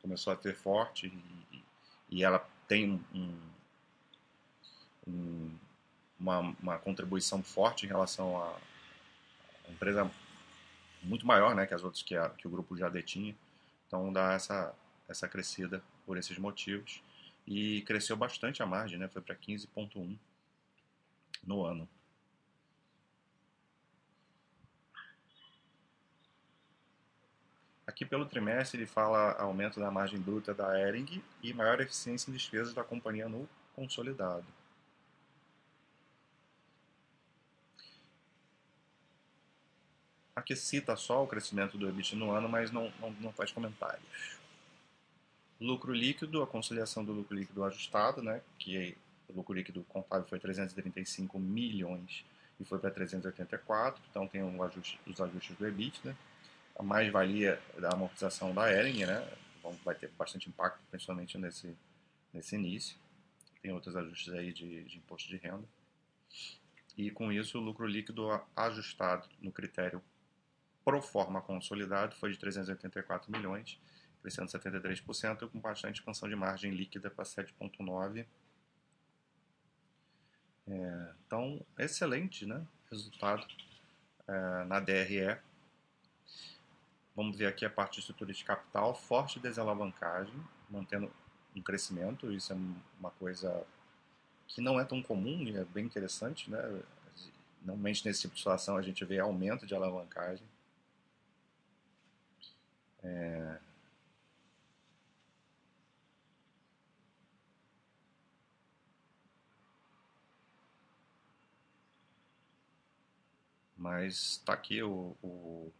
começou 0.01 0.31
a 0.31 0.35
ter 0.35 0.55
forte 0.55 1.07
e, 1.51 1.63
e 2.09 2.23
ela 2.23 2.39
tem 2.67 3.01
um, 3.13 3.39
um, 5.07 5.51
uma, 6.19 6.39
uma 6.61 6.79
contribuição 6.79 7.41
forte 7.41 7.85
em 7.85 7.89
relação 7.89 8.41
à 8.41 8.55
empresa 9.69 10.09
muito 11.01 11.25
maior 11.25 11.55
né, 11.55 11.65
que 11.65 11.73
as 11.73 11.83
outras 11.83 12.03
que, 12.03 12.15
a, 12.15 12.29
que 12.29 12.47
o 12.47 12.49
grupo 12.49 12.75
já 12.77 12.89
detinha. 12.89 13.35
Então 13.87 14.11
dá 14.11 14.33
essa, 14.33 14.73
essa 15.07 15.27
crescida 15.27 15.83
por 16.05 16.17
esses 16.17 16.37
motivos. 16.37 17.01
E 17.45 17.81
cresceu 17.83 18.17
bastante 18.17 18.61
a 18.61 18.65
margem, 18.65 18.99
né? 18.99 19.07
foi 19.07 19.21
para 19.21 19.35
15,1 19.35 20.17
no 21.45 21.63
ano. 21.63 21.87
Aqui 27.87 28.05
pelo 28.05 28.25
trimestre 28.25 28.79
ele 28.79 28.85
fala 28.85 29.31
aumento 29.39 29.79
da 29.79 29.89
margem 29.89 30.19
bruta 30.19 30.53
da 30.53 30.77
Ering 30.77 31.23
e 31.41 31.53
maior 31.53 31.79
eficiência 31.79 32.29
em 32.29 32.33
despesas 32.33 32.73
da 32.73 32.83
companhia 32.83 33.29
no 33.29 33.49
consolidado. 33.73 34.45
Aqui 40.35 40.55
cita 40.55 40.95
só 40.95 41.23
o 41.23 41.27
crescimento 41.27 41.77
do 41.77 41.89
EBIT 41.89 42.15
no 42.15 42.29
ano, 42.29 42.47
mas 42.47 42.71
não, 42.71 42.93
não, 42.99 43.09
não 43.13 43.33
faz 43.33 43.51
comentários. 43.51 44.36
Lucro 45.59 45.93
líquido, 45.93 46.41
a 46.43 46.47
conciliação 46.47 47.03
do 47.03 47.11
lucro 47.11 47.35
líquido 47.35 47.63
ajustado, 47.63 48.21
né, 48.21 48.41
que 48.59 48.95
o 49.27 49.33
lucro 49.33 49.53
líquido 49.53 49.83
contábil 49.89 50.27
foi 50.27 50.39
335 50.39 51.39
milhões 51.39 52.23
e 52.59 52.65
foi 52.65 52.79
para 52.79 52.91
384, 52.91 54.01
então 54.09 54.27
tem 54.27 54.43
um 54.43 54.61
ajuste, 54.63 54.99
os 55.07 55.19
ajustes 55.19 55.55
do 55.57 55.67
EBIT, 55.67 55.99
né, 56.05 56.15
a 56.75 56.83
mais-valia 56.83 57.59
da 57.79 57.89
amortização 57.89 58.53
da 58.53 58.71
Ering, 58.71 59.05
né, 59.05 59.27
vai 59.83 59.95
ter 59.95 60.09
bastante 60.17 60.47
impacto, 60.47 60.79
principalmente 60.89 61.37
nesse, 61.37 61.75
nesse 62.33 62.55
início. 62.55 62.97
Tem 63.61 63.71
outros 63.71 63.95
ajustes 63.95 64.33
aí 64.33 64.53
de, 64.53 64.83
de 64.83 64.97
imposto 64.97 65.27
de 65.29 65.37
renda. 65.37 65.63
E 66.97 67.11
com 67.11 67.31
isso, 67.31 67.57
o 67.57 67.61
lucro 67.61 67.85
líquido 67.85 68.27
ajustado 68.55 69.27
no 69.41 69.51
critério 69.51 70.01
pro 70.83 71.01
forma 71.01 71.41
consolidado 71.41 72.15
foi 72.15 72.31
de 72.31 72.39
384 72.39 73.31
milhões, 73.31 73.79
crescendo 74.27 74.51
73%, 74.51 75.49
com 75.49 75.59
bastante 75.59 75.99
expansão 75.99 76.27
de 76.27 76.35
margem 76.35 76.71
líquida 76.71 77.09
para 77.09 77.23
7,9%. 77.23 78.25
É, 80.69 81.13
então, 81.25 81.65
excelente 81.79 82.45
né, 82.45 82.61
resultado 82.91 83.47
é, 84.27 84.65
na 84.65 84.81
DRE. 84.81 85.37
Vamos 87.15 87.37
ver 87.37 87.45
aqui 87.45 87.65
a 87.65 87.69
parte 87.69 87.93
de 87.93 87.99
estrutura 88.01 88.33
de 88.33 88.43
capital, 88.43 88.93
forte 88.93 89.39
desalavancagem, 89.39 90.35
mantendo 90.69 91.09
um 91.55 91.61
crescimento, 91.61 92.29
isso 92.31 92.51
é 92.51 92.55
uma 92.99 93.11
coisa 93.11 93.65
que 94.45 94.59
não 94.59 94.77
é 94.77 94.83
tão 94.83 95.01
comum 95.01 95.43
e 95.43 95.55
é 95.55 95.63
bem 95.63 95.85
interessante, 95.85 96.51
né? 96.51 96.81
Normalmente 97.61 98.05
nesse 98.05 98.21
tipo 98.21 98.33
de 98.33 98.41
situação 98.41 98.75
a 98.75 98.81
gente 98.81 99.03
vê 99.05 99.19
aumento 99.19 99.65
de 99.65 99.73
alavancagem. 99.73 100.45
É... 103.03 103.66
Mas 113.77 114.39
está 114.39 114.53
aqui 114.53 114.81
o, 114.81 115.15
o, 115.21 115.71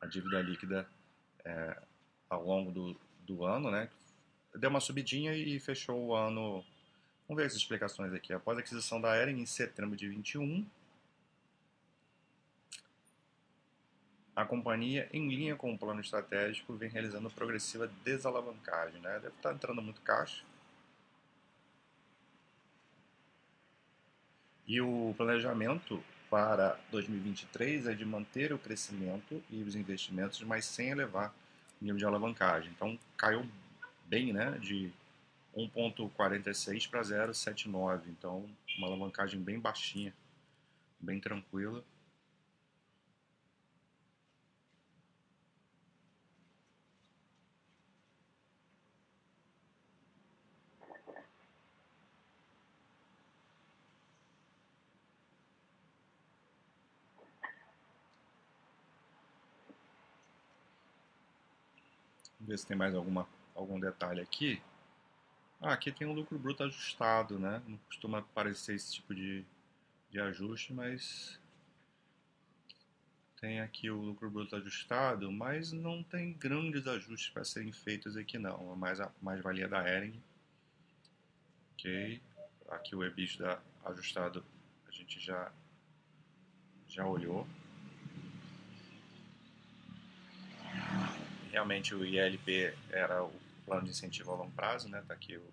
a 0.00 0.06
dívida 0.06 0.40
líquida 0.40 0.88
é, 1.44 1.76
ao 2.28 2.44
longo 2.44 2.70
do, 2.70 3.00
do 3.20 3.44
ano, 3.44 3.70
né? 3.70 3.90
Deu 4.54 4.70
uma 4.70 4.80
subidinha 4.80 5.34
e 5.34 5.58
fechou 5.58 6.06
o 6.06 6.14
ano. 6.14 6.64
Vamos 7.26 7.42
ver 7.42 7.46
as 7.46 7.54
explicações 7.54 8.12
aqui. 8.12 8.32
Após 8.32 8.56
a 8.56 8.60
aquisição 8.60 9.00
da 9.00 9.14
Eren 9.16 9.40
em 9.40 9.46
setembro 9.46 9.96
de 9.96 10.08
21, 10.08 10.64
A 14.36 14.44
companhia, 14.44 15.08
em 15.12 15.28
linha 15.28 15.54
com 15.54 15.72
o 15.72 15.78
plano 15.78 16.00
estratégico, 16.00 16.74
vem 16.74 16.88
realizando 16.88 17.30
progressiva 17.30 17.86
desalavancagem. 18.04 19.00
Né? 19.00 19.12
Deve 19.20 19.28
estar 19.28 19.54
entrando 19.54 19.80
muito 19.80 20.00
caixa. 20.00 20.42
E 24.66 24.80
o 24.80 25.14
planejamento 25.16 26.02
para 26.34 26.76
2023 26.90 27.86
é 27.86 27.94
de 27.94 28.04
manter 28.04 28.52
o 28.52 28.58
crescimento 28.58 29.40
e 29.48 29.62
os 29.62 29.76
investimentos, 29.76 30.42
mas 30.42 30.64
sem 30.64 30.88
elevar 30.88 31.32
o 31.80 31.84
nível 31.84 31.96
de 31.96 32.04
alavancagem. 32.04 32.72
Então 32.74 32.98
caiu 33.16 33.46
bem, 34.06 34.32
né? 34.32 34.58
De 34.58 34.92
1,46 35.56 36.90
para 36.90 37.02
0,79. 37.02 38.00
Então 38.08 38.44
uma 38.76 38.88
alavancagem 38.88 39.40
bem 39.40 39.60
baixinha, 39.60 40.12
bem 40.98 41.20
tranquila. 41.20 41.84
Ver 62.54 62.58
se 62.58 62.66
tem 62.66 62.76
mais 62.76 62.94
alguma, 62.94 63.28
algum 63.54 63.78
detalhe 63.78 64.20
aqui. 64.20 64.62
Ah, 65.60 65.72
aqui 65.72 65.90
tem 65.90 66.06
um 66.06 66.12
lucro 66.12 66.38
bruto 66.38 66.62
ajustado, 66.62 67.38
né? 67.38 67.60
Não 67.66 67.76
costuma 67.78 68.18
aparecer 68.18 68.74
esse 68.74 68.94
tipo 68.94 69.14
de, 69.14 69.44
de 70.10 70.20
ajuste, 70.20 70.72
mas 70.72 71.38
tem 73.40 73.60
aqui 73.60 73.90
o 73.90 74.00
lucro 74.00 74.30
bruto 74.30 74.54
ajustado, 74.56 75.30
mas 75.32 75.72
não 75.72 76.02
tem 76.02 76.32
grandes 76.32 76.86
ajustes 76.86 77.30
para 77.30 77.44
serem 77.44 77.72
feitos 77.72 78.16
aqui 78.16 78.38
não. 78.38 78.72
É 78.72 78.76
mais 78.76 79.00
a 79.00 79.10
mais 79.20 79.40
valia 79.42 79.68
da 79.68 79.88
Ering. 79.88 80.22
Ok. 81.72 82.20
Aqui 82.70 82.94
o 82.94 83.04
EBITDA 83.04 83.60
ajustado 83.84 84.44
a 84.86 84.92
gente 84.92 85.18
já 85.20 85.50
já 86.86 87.06
olhou. 87.06 87.46
Realmente 91.54 91.94
o 91.94 92.04
ILP 92.04 92.74
era 92.90 93.22
o 93.22 93.32
plano 93.64 93.84
de 93.84 93.90
incentivo 93.90 94.32
a 94.32 94.34
longo 94.34 94.50
prazo, 94.50 94.88
né? 94.88 95.02
Tá 95.06 95.14
aqui 95.14 95.36
o, 95.36 95.44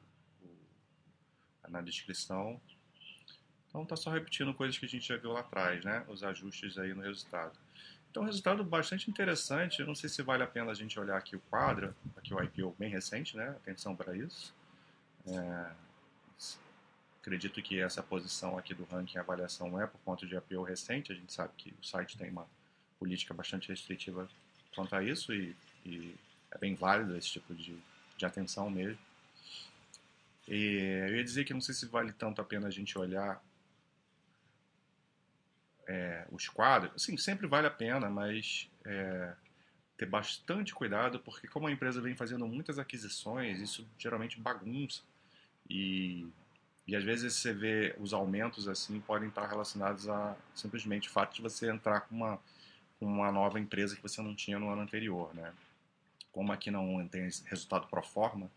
o, 0.43 1.69
na 1.69 1.79
descrição. 1.79 2.59
Então 3.69 3.85
tá 3.85 3.95
só 3.95 4.09
repetindo 4.09 4.51
coisas 4.51 4.77
que 4.77 4.85
a 4.85 4.89
gente 4.89 5.07
já 5.07 5.15
viu 5.15 5.31
lá 5.31 5.41
atrás, 5.41 5.85
né? 5.85 6.03
Os 6.07 6.23
ajustes 6.23 6.77
aí 6.79 6.91
no 6.95 7.03
resultado. 7.03 7.57
Então, 8.09 8.23
um 8.23 8.25
resultado 8.25 8.63
bastante 8.63 9.09
interessante. 9.09 9.79
Eu 9.79 9.85
não 9.85 9.95
sei 9.95 10.09
se 10.09 10.21
vale 10.23 10.43
a 10.43 10.47
pena 10.47 10.71
a 10.71 10.73
gente 10.73 10.99
olhar 10.99 11.17
aqui 11.17 11.35
o 11.35 11.39
quadro, 11.51 11.95
aqui 12.17 12.33
o 12.33 12.43
IPO 12.43 12.75
bem 12.77 12.89
recente, 12.89 13.37
né? 13.37 13.49
Atenção 13.49 13.95
para 13.95 14.17
isso. 14.17 14.53
É, 15.27 15.71
acredito 17.21 17.61
que 17.61 17.79
essa 17.79 18.01
posição 18.01 18.57
aqui 18.57 18.73
do 18.73 18.83
ranking 18.85 19.19
avaliação 19.19 19.79
é 19.79 19.85
por 19.85 19.99
conta 20.01 20.25
de 20.25 20.35
IPO 20.35 20.63
recente. 20.63 21.11
A 21.11 21.15
gente 21.15 21.31
sabe 21.31 21.53
que 21.55 21.73
o 21.79 21.85
site 21.85 22.17
tem 22.17 22.31
uma 22.31 22.47
política 22.99 23.33
bastante 23.35 23.69
restritiva 23.69 24.27
quanto 24.75 24.95
a 24.95 25.03
isso 25.03 25.31
e, 25.33 25.55
e 25.85 26.15
é 26.51 26.57
bem 26.57 26.75
válido 26.75 27.17
esse 27.17 27.29
tipo 27.29 27.53
de, 27.53 27.77
de 28.17 28.25
atenção 28.25 28.69
mesmo. 28.69 28.99
E 30.47 31.07
eu 31.07 31.15
ia 31.15 31.23
dizer 31.23 31.45
que 31.45 31.53
não 31.53 31.61
sei 31.61 31.73
se 31.73 31.85
vale 31.85 32.11
tanto 32.11 32.41
a 32.41 32.43
pena 32.43 32.67
a 32.67 32.71
gente 32.71 32.97
olhar 32.97 33.41
é, 35.87 36.25
os 36.31 36.47
quadros. 36.49 37.01
Sim, 37.01 37.17
sempre 37.17 37.47
vale 37.47 37.67
a 37.67 37.71
pena, 37.71 38.09
mas 38.09 38.69
é, 38.85 39.33
ter 39.97 40.05
bastante 40.05 40.73
cuidado, 40.73 41.19
porque 41.19 41.47
como 41.47 41.67
a 41.67 41.71
empresa 41.71 42.01
vem 42.01 42.15
fazendo 42.15 42.47
muitas 42.47 42.79
aquisições, 42.79 43.59
isso 43.59 43.87
geralmente 43.97 44.39
bagunça. 44.39 45.01
E, 45.69 46.27
e 46.87 46.95
às 46.95 47.03
vezes 47.03 47.35
você 47.35 47.53
vê 47.53 47.95
os 47.99 48.13
aumentos 48.13 48.67
assim 48.67 48.99
podem 48.99 49.29
estar 49.29 49.47
relacionados 49.47 50.09
a 50.09 50.35
simplesmente 50.55 51.07
o 51.07 51.11
fato 51.11 51.35
de 51.35 51.41
você 51.41 51.69
entrar 51.69 52.01
com 52.01 52.15
uma, 52.15 52.39
com 52.99 53.05
uma 53.05 53.31
nova 53.31 53.59
empresa 53.59 53.95
que 53.95 54.01
você 54.01 54.21
não 54.21 54.35
tinha 54.35 54.59
no 54.59 54.69
ano 54.69 54.81
anterior, 54.81 55.33
né? 55.35 55.53
Como 56.31 56.51
aqui 56.51 56.71
não 56.71 57.07
tem 57.07 57.23
resultado 57.45 57.87
pro 57.87 58.01
forma, 58.01 58.49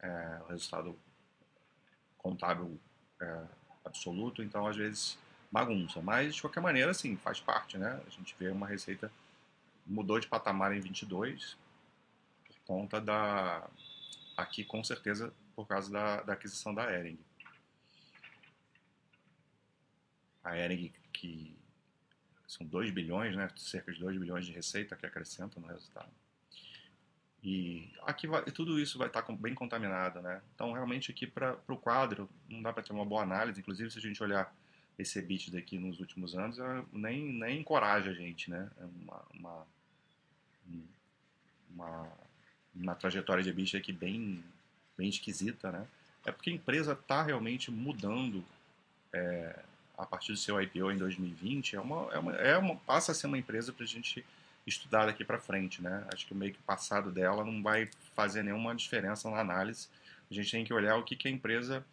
é, 0.00 0.40
o 0.44 0.48
resultado 0.48 0.98
contábil 2.18 2.80
é, 3.20 3.44
absoluto, 3.84 4.42
então 4.42 4.66
às 4.66 4.76
vezes 4.76 5.18
bagunça. 5.50 6.02
Mas 6.02 6.34
de 6.34 6.40
qualquer 6.40 6.60
maneira, 6.60 6.90
assim, 6.90 7.16
faz 7.16 7.40
parte, 7.40 7.78
né? 7.78 8.00
A 8.06 8.10
gente 8.10 8.34
vê 8.38 8.48
uma 8.48 8.66
receita 8.66 9.10
mudou 9.86 10.18
de 10.18 10.26
patamar 10.26 10.74
em 10.74 10.80
22 10.80 11.56
por 12.46 12.56
conta 12.66 13.00
da 13.00 13.68
aqui 14.36 14.64
com 14.64 14.82
certeza 14.82 15.32
por 15.54 15.66
causa 15.66 15.92
da, 15.92 16.22
da 16.22 16.32
aquisição 16.32 16.74
da 16.74 16.90
Ering. 16.92 17.18
A 20.42 20.56
Ering 20.56 20.92
que 21.12 21.56
são 22.46 22.66
2 22.66 22.90
bilhões, 22.90 23.36
né? 23.36 23.48
Cerca 23.56 23.92
de 23.92 24.00
2 24.00 24.18
bilhões 24.18 24.46
de 24.46 24.52
receita 24.52 24.96
que 24.96 25.06
acrescenta 25.06 25.60
no 25.60 25.66
resultado. 25.66 26.10
E 27.44 27.90
aqui 28.06 28.26
vai, 28.26 28.42
tudo 28.44 28.80
isso 28.80 28.96
vai 28.96 29.06
estar 29.06 29.22
bem 29.32 29.54
contaminado, 29.54 30.22
né? 30.22 30.40
Então, 30.54 30.72
realmente, 30.72 31.10
aqui 31.10 31.26
para 31.26 31.58
o 31.68 31.76
quadro, 31.76 32.28
não 32.48 32.62
dá 32.62 32.72
para 32.72 32.82
ter 32.82 32.94
uma 32.94 33.04
boa 33.04 33.22
análise. 33.22 33.60
Inclusive, 33.60 33.90
se 33.90 33.98
a 33.98 34.00
gente 34.00 34.22
olhar 34.22 34.50
esse 34.98 35.18
EBIT 35.18 35.50
daqui 35.50 35.78
nos 35.78 36.00
últimos 36.00 36.34
anos, 36.34 36.58
é, 36.58 36.84
nem, 36.90 37.22
nem 37.34 37.60
encoraja 37.60 38.10
a 38.10 38.14
gente, 38.14 38.50
né? 38.50 38.70
É 38.80 38.84
uma, 38.84 39.22
uma, 39.34 39.66
uma, 41.70 42.12
uma 42.74 42.94
trajetória 42.94 43.42
de 43.42 43.50
EBIT 43.50 43.76
aqui 43.76 43.92
bem, 43.92 44.42
bem 44.96 45.10
esquisita, 45.10 45.70
né? 45.70 45.86
É 46.24 46.32
porque 46.32 46.48
a 46.48 46.54
empresa 46.54 46.92
está 46.94 47.22
realmente 47.22 47.70
mudando 47.70 48.42
é, 49.12 49.58
a 49.98 50.06
partir 50.06 50.32
do 50.32 50.38
seu 50.38 50.60
IPO 50.62 50.92
em 50.92 50.96
2020. 50.96 51.76
É 51.76 51.80
uma, 51.80 52.10
é 52.10 52.18
uma, 52.18 52.32
é 52.36 52.56
uma, 52.56 52.76
passa 52.76 53.12
a 53.12 53.14
ser 53.14 53.26
uma 53.26 53.36
empresa 53.36 53.70
para 53.70 53.84
a 53.84 53.88
gente 53.88 54.24
estudar 54.66 55.06
daqui 55.06 55.24
para 55.24 55.38
frente, 55.38 55.82
né? 55.82 56.06
Acho 56.12 56.26
que 56.26 56.34
meio 56.34 56.52
que 56.52 56.58
o 56.58 56.62
passado 56.62 57.10
dela 57.10 57.44
não 57.44 57.62
vai 57.62 57.88
fazer 58.14 58.42
nenhuma 58.42 58.74
diferença 58.74 59.30
na 59.30 59.38
análise. 59.38 59.88
A 60.30 60.34
gente 60.34 60.50
tem 60.50 60.64
que 60.64 60.72
olhar 60.72 60.96
o 60.96 61.02
que, 61.02 61.16
que 61.16 61.28
a 61.28 61.30
empresa 61.30 61.84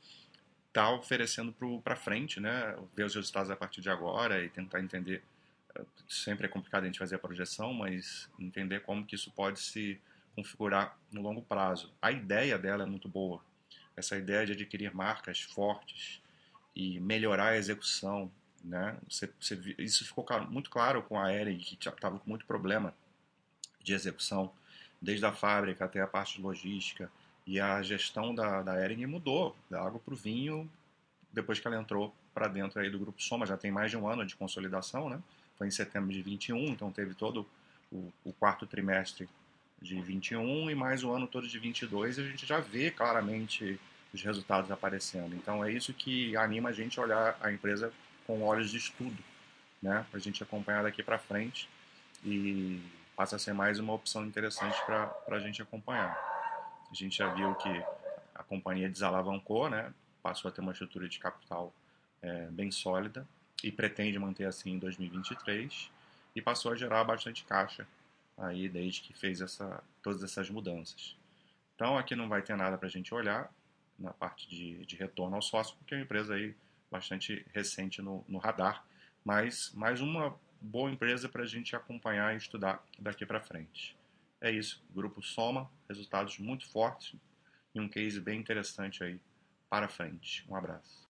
está 0.68 0.90
oferecendo 0.90 1.54
para 1.84 1.96
frente, 1.96 2.40
né? 2.40 2.78
Ver 2.96 3.04
os 3.04 3.16
resultados 3.16 3.52
a 3.52 3.56
partir 3.56 3.82
de 3.82 3.90
agora 3.90 4.44
e 4.44 4.50
tentar 4.50 4.80
entender. 4.80 5.22
Eh, 5.76 5.84
sempre 6.08 6.46
é 6.46 6.50
complicado 6.50 6.84
a 6.84 6.86
gente 6.86 7.00
fazer 7.00 7.16
a 7.16 7.20
projeção, 7.20 7.74
mas 7.74 8.30
entender 8.40 8.82
como 8.82 9.06
que 9.06 9.16
isso 9.16 9.32
pode 9.32 9.60
se 9.60 10.00
configurar 10.34 10.98
no 11.12 11.22
longo 11.22 11.42
prazo. 11.42 11.92
A 12.02 12.12
ideia 12.12 12.58
dela 12.58 12.84
é 12.84 12.86
muito 12.86 13.10
boa. 13.10 13.44
Essa 13.98 14.18
ideia 14.18 14.46
de 14.46 14.54
adquirir 14.54 14.96
marcas 14.96 15.42
fortes 15.42 16.22
e 16.74 17.00
melhorar 17.02 17.50
a 17.50 17.58
execução, 17.58 18.32
né? 18.64 18.98
Você, 19.10 19.30
você, 19.40 19.76
isso 19.78 20.06
ficou 20.06 20.26
muito 20.50 20.70
claro 20.70 21.02
com 21.04 21.20
a 21.20 21.34
Ering, 21.34 21.58
que 21.58 21.76
estava 21.76 22.20
com 22.20 22.30
muito 22.30 22.46
problema 22.46 22.94
de 23.82 23.94
execução, 23.94 24.52
desde 25.02 25.26
a 25.26 25.32
fábrica 25.32 25.86
até 25.86 26.02
a 26.02 26.08
parte 26.08 26.38
de 26.38 26.42
logística. 26.42 27.12
E 27.46 27.60
a 27.60 27.82
gestão 27.82 28.36
da, 28.36 28.62
da 28.62 28.80
Ering 28.84 29.06
mudou, 29.06 29.56
da 29.70 29.82
água 29.82 30.00
para 30.00 30.14
o 30.14 30.18
vinho, 30.18 30.70
depois 31.34 31.60
que 31.60 31.68
ela 31.68 31.80
entrou 31.80 32.14
para 32.34 32.48
dentro 32.48 32.80
aí 32.80 32.90
do 32.90 33.00
Grupo 33.00 33.22
Soma. 33.22 33.46
Já 33.46 33.58
tem 33.58 33.72
mais 33.72 33.92
de 33.92 33.98
um 33.98 34.08
ano 34.08 34.26
de 34.26 34.36
consolidação, 34.36 35.10
né? 35.10 35.22
Foi 35.58 35.68
em 35.68 35.72
setembro 35.72 36.12
de 36.12 36.22
21, 36.22 36.58
então 36.68 36.92
teve 36.92 37.14
todo 37.14 37.48
o, 37.92 38.12
o 38.24 38.34
quarto 38.34 38.66
trimestre 38.66 39.28
de 39.82 40.00
21 40.00 40.70
e 40.70 40.76
mais 40.76 41.04
o 41.04 41.12
ano 41.12 41.28
todo 41.28 41.48
de 41.48 41.58
22 41.58 42.18
e 42.18 42.22
a 42.22 42.24
gente 42.26 42.46
já 42.46 42.60
vê 42.60 42.92
claramente 42.92 43.80
os 44.14 44.22
resultados 44.22 44.70
aparecendo. 44.70 45.36
Então 45.36 45.64
é 45.64 45.72
isso 45.72 45.94
que 45.94 46.36
anima 46.38 46.70
a 46.70 46.72
gente 46.72 47.00
a 47.00 47.04
olhar 47.04 47.38
a 47.42 47.52
empresa 47.52 47.92
com 48.26 48.42
olhos 48.44 48.72
de 48.72 48.78
estudo, 48.78 49.24
né? 49.82 50.06
Para 50.10 50.18
a 50.18 50.22
gente 50.22 50.42
acompanhar 50.44 50.84
daqui 50.84 51.04
para 51.04 51.18
frente 51.18 51.70
e 52.24 52.82
passa 53.16 53.36
a 53.36 53.40
ser 53.40 53.54
mais 53.54 53.80
uma 53.80 53.94
opção 53.94 54.26
interessante 54.26 54.78
para 54.86 55.14
a 55.28 55.40
gente 55.40 55.62
acompanhar. 55.62 56.18
A 56.90 56.94
gente 56.94 57.18
já 57.18 57.34
viu 57.34 57.56
que 57.56 57.70
a 58.36 58.44
companhia 58.44 58.90
desalavancou, 58.90 59.70
né? 59.70 59.94
Passou 60.22 60.50
a 60.50 60.52
ter 60.52 60.62
uma 60.62 60.72
estrutura 60.72 61.08
de 61.08 61.20
capital 61.20 61.74
é, 62.22 62.48
bem 62.48 62.72
sólida 62.72 63.28
e 63.64 63.72
pretende 63.72 64.18
manter 64.20 64.46
assim 64.46 64.72
em 64.72 64.80
2023 64.80 65.90
e 66.36 66.42
passou 66.42 66.72
a 66.72 66.76
gerar 66.76 67.04
bastante 67.04 67.44
caixa 67.44 67.88
aí 68.38 68.68
desde 68.70 69.02
que 69.02 69.14
fez 69.14 69.42
essa, 69.42 69.84
todas 70.02 70.24
essas 70.24 70.50
mudanças. 70.50 71.16
Então 71.76 71.98
aqui 71.98 72.16
não 72.16 72.30
vai 72.30 72.42
ter 72.42 72.56
nada 72.56 72.78
para 72.78 72.88
a 72.88 72.92
gente 72.92 73.14
olhar 73.14 73.52
na 73.98 74.12
parte 74.12 74.50
de, 74.50 74.86
de 74.86 74.96
retorno 74.96 75.36
ao 75.36 75.42
sócio, 75.42 75.76
porque 75.78 75.96
uma 75.96 76.04
empresa 76.04 76.36
aí 76.36 76.56
bastante 76.92 77.46
recente 77.54 78.02
no, 78.02 78.26
no 78.28 78.38
radar, 78.38 78.86
mas 79.24 79.72
mais 79.74 80.02
uma 80.02 80.38
boa 80.60 80.92
empresa 80.92 81.30
para 81.30 81.44
a 81.44 81.48
gente 81.48 81.76
acompanhar 81.76 82.34
e 82.34 82.38
estudar 82.38 82.86
daqui 83.00 83.26
para 83.26 83.42
frente. 83.42 83.98
É 84.42 84.52
isso, 84.52 84.84
Grupo 84.94 85.22
Soma, 85.22 85.72
resultados 85.88 86.38
muito 86.38 86.68
fortes 86.70 87.16
e 87.74 87.80
um 87.80 87.88
case 87.88 88.20
bem 88.20 88.40
interessante 88.40 89.04
aí 89.04 89.20
para 89.70 89.88
frente. 89.88 90.46
Um 90.50 90.56
abraço. 90.56 91.10